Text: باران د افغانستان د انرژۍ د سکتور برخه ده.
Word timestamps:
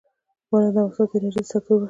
باران 0.49 0.71
د 0.75 0.77
افغانستان 0.87 1.07
د 1.11 1.13
انرژۍ 1.17 1.41
د 1.45 1.47
سکتور 1.51 1.61
برخه 1.69 1.75
ده. 1.75 1.79